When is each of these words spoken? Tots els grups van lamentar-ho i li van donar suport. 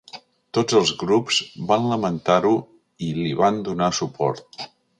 Tots 0.57 0.77
els 0.79 0.93
grups 1.01 1.37
van 1.73 1.85
lamentar-ho 1.91 2.55
i 3.09 3.11
li 3.21 3.37
van 3.45 3.61
donar 3.69 3.91
suport. 4.03 4.67